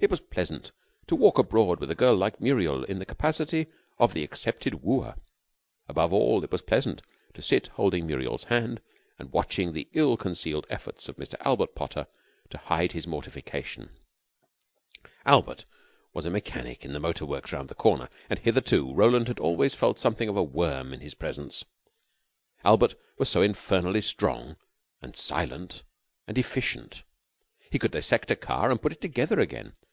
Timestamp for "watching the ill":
9.32-10.18